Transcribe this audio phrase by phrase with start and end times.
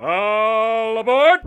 [0.00, 1.40] All aboard!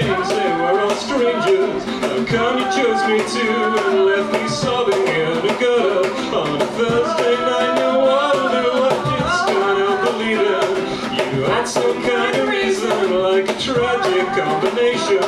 [0.00, 1.84] Tell they were all strangers.
[1.84, 6.66] How come you chose me too and left me sobbing in a gutter on a
[6.66, 7.74] Thursday night?
[7.76, 7.90] No
[8.50, 12.33] knew I just can't help believing you had some kind
[13.64, 15.24] tragic combination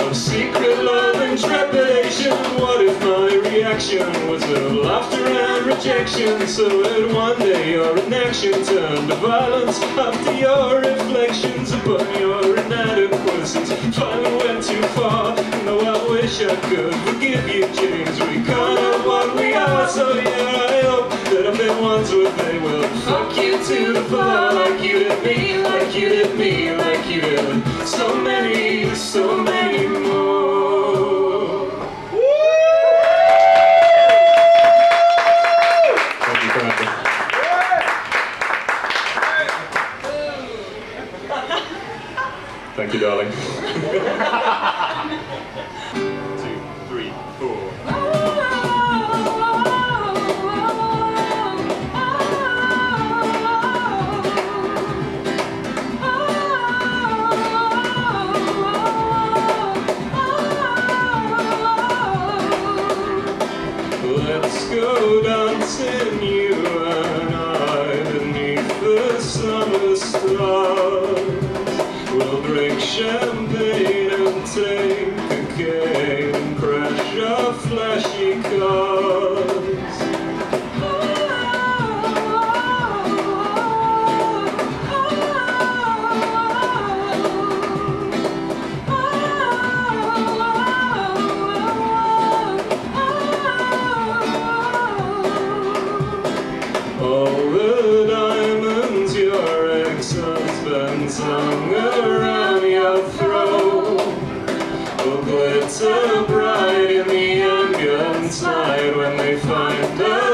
[0.00, 2.32] of secret love and trepidation.
[2.58, 6.46] What if my reaction was of laughter and rejection?
[6.46, 13.70] So that one day your inaction turned to violence after your reflections upon your inadequacies
[13.94, 15.36] finally went too far.
[15.66, 18.18] No, I wish I could forgive you, James.
[18.20, 22.58] We can't what we are, so yeah, I hope that I've been ones with they
[22.60, 27.06] will fuck you to the floor like you did me, like you did me, like
[27.10, 29.73] you did so many, so many
[73.18, 75.13] drink champagne and take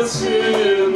[0.06, 0.89] find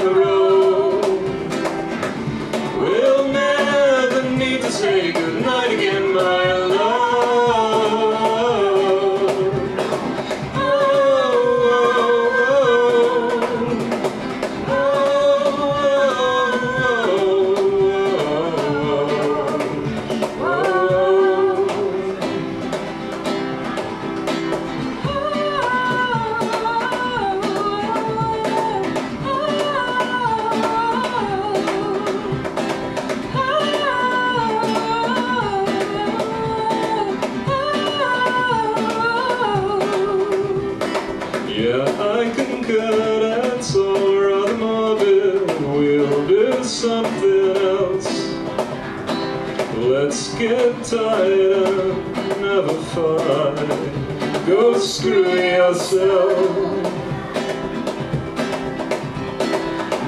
[50.14, 54.46] Let's get tired and never fight.
[54.46, 56.38] Go screw yourself.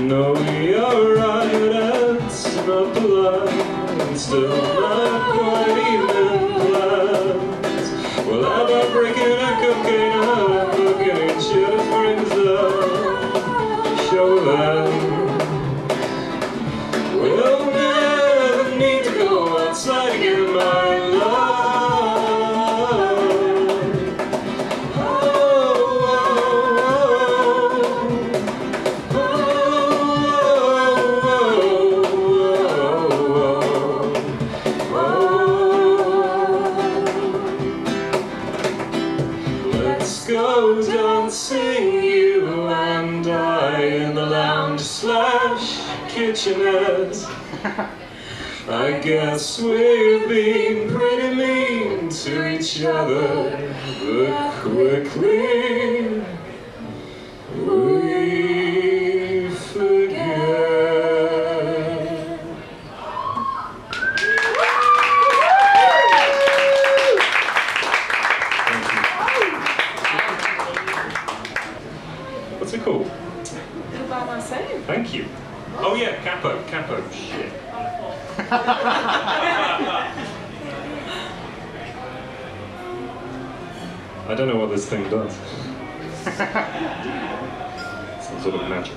[0.03, 3.50] No, you're right, that's not polite.
[3.50, 7.88] And still not quite even plans.
[8.29, 10.66] Well, about breaking a cocaine
[46.47, 47.27] kitchenette.
[48.69, 56.23] I guess we've been pretty mean to each other, but quickly
[57.53, 60.37] we forget.
[72.59, 73.07] What's it called?
[73.09, 74.85] Who by myself?
[74.87, 75.25] Thank you.
[75.78, 77.02] Oh yeah, capo, capo.
[77.11, 77.52] Shit.
[84.28, 85.34] I don't know what this thing does.
[88.26, 88.94] Some sort of magic.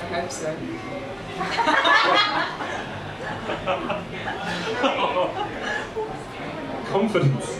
[0.00, 0.56] I hope so.
[6.90, 7.57] Confidence.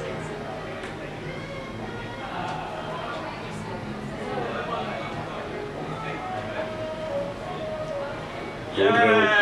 [8.78, 9.38] Yeah.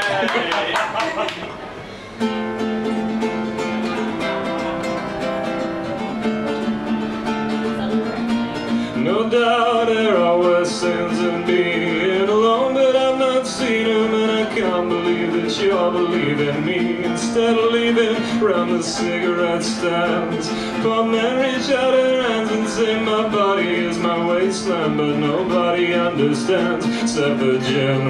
[14.88, 17.04] Believe that you're believing me.
[17.04, 20.48] Instead of leaving round the cigarette stands.
[20.82, 25.92] But men reach out their hands and say my body is my wasteland, but nobody
[25.94, 26.86] understands.
[27.02, 27.58] Except the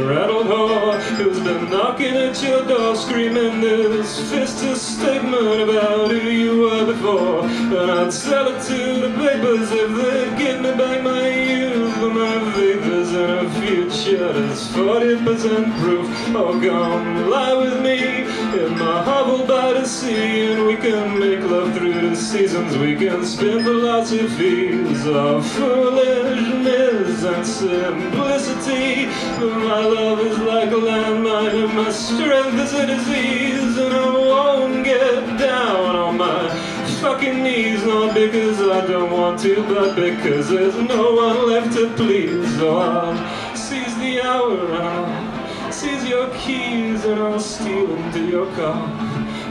[0.07, 6.61] rattled whore who's been knocking at your door, screaming this fist statement about who you
[6.61, 11.29] were before, and I'd sell it to the papers if they'd give me back my
[11.29, 16.07] youth, my vapors and a future that's 40% proof.
[16.35, 18.23] Oh, come lie with me
[18.63, 22.77] in my hovel by the sea, and we can make love through the seasons.
[22.77, 29.07] We can spin philosophies of foolishness and simplicity.
[29.39, 34.26] But my love is like a landmine, and my strength is a disease, and I
[37.47, 42.57] knees, not because I don't want to, but because there's no one left to please.
[42.57, 48.83] So I'll seize the hour I'll seize your keys and I'll steal into your car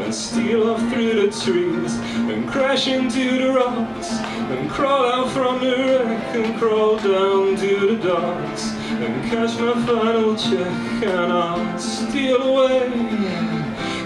[0.03, 1.93] and steal off through the trees
[2.31, 4.09] and crash into the rocks
[4.53, 8.71] and crawl out from the wreck and crawl down to the docks
[9.03, 12.87] and catch my final check and I'll steal away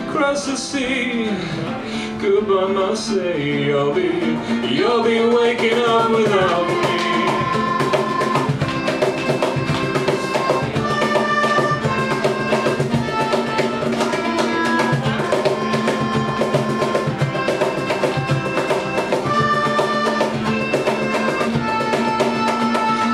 [0.08, 1.89] across the sea.
[2.22, 3.38] Goodbye, Marseille.
[3.38, 4.02] You'll be,
[4.68, 6.76] you'll be waking up without me.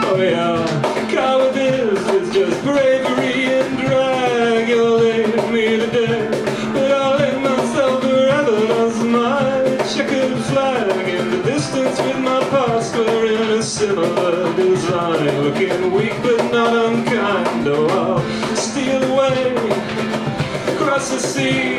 [0.08, 0.45] Oh yeah,
[14.06, 17.68] similar looking weak but not unkind.
[17.68, 19.56] Oh, I'll steal away
[20.76, 21.78] across the sea.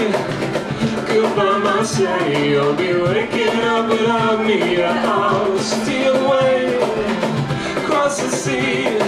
[1.07, 2.45] Goodbye, Marseille.
[2.45, 4.83] You'll be waking up without me.
[4.83, 6.77] I'll steal away
[7.83, 8.99] across the sea.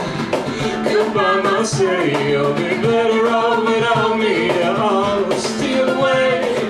[0.84, 2.28] Goodbye, Marseille.
[2.28, 4.50] You'll be better off without me.
[4.62, 6.66] I'll steal away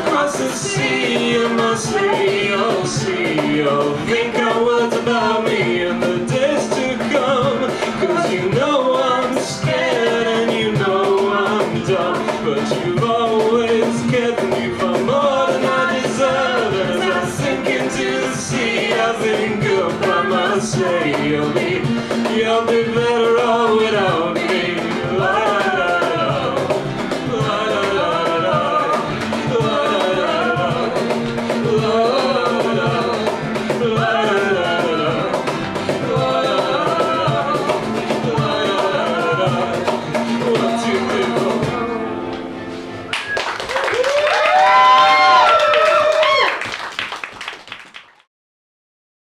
[0.00, 1.36] across the sea.
[1.36, 3.56] And Marseille, you'll see.
[3.56, 4.71] You'll think our words
[5.02, 7.60] about me in the days to come.
[8.00, 12.24] Cause you know I'm scared and you know I'm dumb.
[12.44, 15.01] But you've always for me for